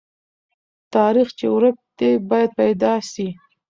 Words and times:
تاریخ 0.93 1.27
چې 1.37 1.45
ورک 1.55 1.75
دی، 1.97 2.11
باید 2.29 2.51
پیدا 2.59 2.93
سي. 3.11 3.27